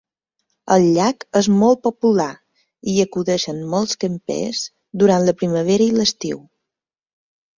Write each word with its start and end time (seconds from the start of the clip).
El 0.75 0.85
llac 0.93 1.25
és 1.39 1.49
molt 1.63 1.81
popular 1.87 2.29
i 2.31 2.95
hi 2.95 3.03
acudeixen 3.03 3.61
molts 3.73 3.99
campers 4.05 4.61
durant 5.03 5.27
la 5.27 5.35
primavera 5.43 5.87
i 5.91 5.95
l"estiu. 5.97 6.41